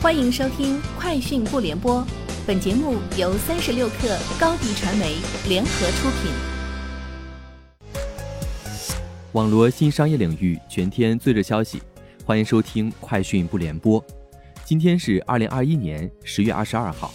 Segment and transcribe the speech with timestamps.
[0.00, 2.00] 欢迎收听《快讯不联播》，
[2.46, 5.16] 本节目由三十六克高低传媒
[5.48, 6.30] 联合出品。
[9.32, 11.82] 网罗新商业领域全天最热消息，
[12.24, 14.00] 欢迎收听《快讯不联播》。
[14.64, 17.12] 今天是二零二一年十月二十二号。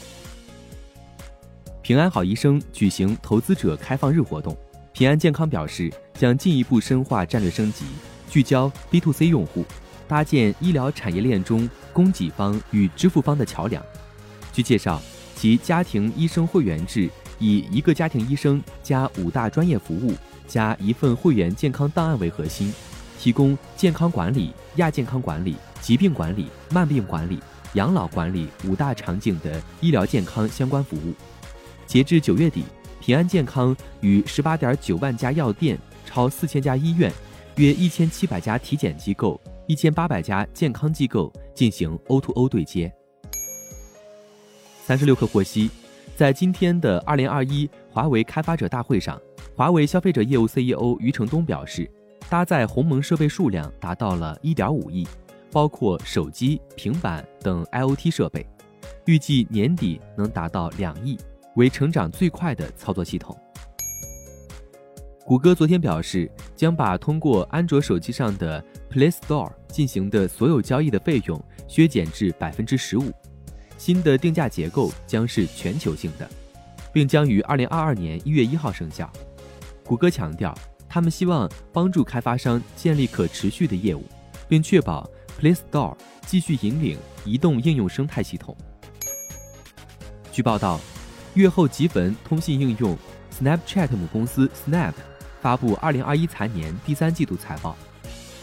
[1.82, 4.58] 平安好医生举行投资者开放日活动，
[4.92, 7.86] 平安健康表示将进一步深化战略升级，
[8.30, 9.64] 聚焦 B to C 用户。
[10.08, 13.84] 搭建医疗产业链中供给方与支付方的桥梁。
[14.52, 15.02] 据介绍，
[15.36, 20.14] 其家庭医生会员制以一个家庭医生加五大专业服务
[20.48, 22.74] 加一份会员健康档案为核心，
[23.20, 27.40] 提供健康管理、亚健康管理、疾病管理、慢病管理、
[27.74, 31.14] 养老管理五大场景的医疗健康相关服务。
[31.88, 32.64] 截至九月底，
[33.02, 37.12] 平安健康与十八点九万家药店、超四千家医院、
[37.56, 39.40] 约一千七百家体检机构。
[39.68, 42.94] 一千八百家健康机构进行 O2O 对接。
[44.86, 45.70] 三十六氪获悉，
[46.16, 49.20] 在今天的二零二一华为开发者大会上，
[49.56, 51.90] 华为消费者业务 CEO 余承东表示，
[52.30, 55.08] 搭载鸿蒙设备数量达到了一点五亿，
[55.52, 58.46] 包括手机、平板等 IoT 设备，
[59.06, 61.18] 预计年底能达到两亿，
[61.56, 63.38] 为成长最快的操作系统。
[65.26, 73.10] 谷歌昨天表示，将把通过安卓手机上的 Play Store 进行的所有交易的费用削减至百分之十五。
[73.78, 76.30] 新的定价结构将是全球性的，
[76.92, 79.10] 并将于二零二二年一月一号生效。
[79.86, 80.54] 谷歌强调，
[80.90, 84.04] 他们希望帮助开发商建立可持续的业务，
[84.50, 88.56] 并确保 Play Store 继续引领移动应用生态系统。
[90.34, 90.82] 据报道，
[91.36, 92.98] 月后即焚通信应用
[93.32, 94.92] Snapchat 母公司 Snap。
[95.44, 97.76] 发布二零二一财年第三季度财报，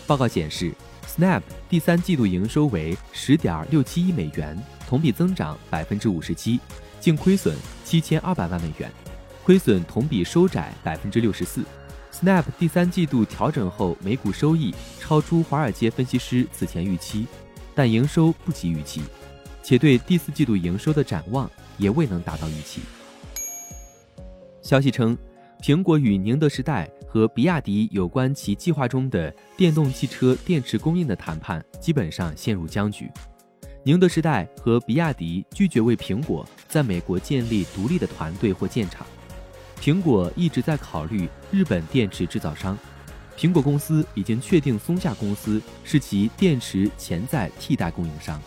[0.06, 0.70] 报告显示
[1.08, 4.54] ，Snap 第三季度营收为十点六七亿美元，
[4.86, 6.60] 同比增长百分之五十七，
[7.00, 8.92] 净亏损七千二百万美元，
[9.42, 11.64] 亏损同比收窄百分之六十四。
[12.12, 17.26] Snap 第三季度调整后每股收益超出华尔街分析师此前预期，
[17.74, 19.00] 但营收不及预期，
[19.62, 22.82] 且对第四季度营收的展望也未能达到预期。
[24.60, 25.16] 消息称。
[25.62, 33.10] 苹果与宁德时代和比亚迪有关其计划中的电动汽车电池供应的谈判基本上陷入僵局。
[33.82, 39.04] 宁德时代和比亚迪拒绝为苹果在美国建立独立的团队或建厂。
[39.80, 42.78] 苹果一直在考虑日本电池制造商。
[43.36, 48.40] 苹果公司已经确定松下公司是其电池潜在替代供应商。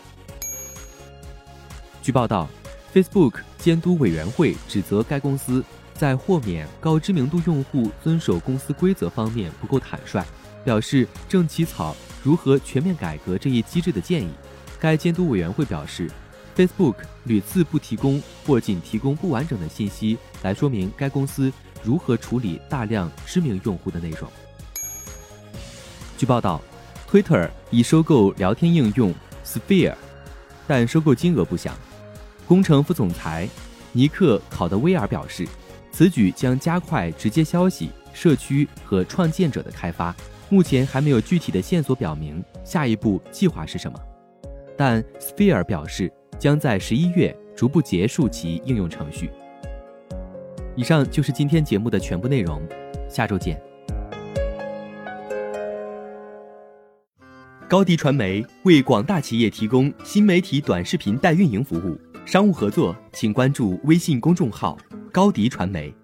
[2.00, 2.48] 据报道
[2.94, 5.62] ，Facebook 监督委员会指责该公司。
[5.96, 10.24] 在豁免高知名度用户遵守公司规则方面不够坦率，
[10.64, 14.28] 表示正起草如何全面改革这一机制的建议。
[14.80, 16.10] 该监督委员会表示
[16.56, 21.50] ，Facebook 屡次不提供或仅提供不完整的信息来说明该公司
[21.82, 24.28] 如何处理大量知名用户的内容。
[26.18, 26.60] 据报道
[27.08, 29.94] ，Twitter 已收购聊天应用 Sphere，
[30.66, 31.72] 但收购金额不详。
[32.48, 33.48] 工程副总裁
[33.92, 35.46] 尼克考德威尔表示。
[35.94, 40.12] 此举将加快直接消息、社区和创建者的开发。
[40.48, 43.96] 目前还没有具体的线索表明下一步计划是什么，
[44.76, 49.30] 但 Sphere 表示将在十一月逐步结束其应用程序。
[50.74, 52.60] 以上就是今天节目的全部内容，
[53.08, 53.62] 下周见。
[57.68, 61.96] 高迪传媒为广大企业提供新媒体短视频代运营服务，
[62.26, 64.76] 商务合作请关注微信公众号。
[65.14, 66.03] 高迪传媒。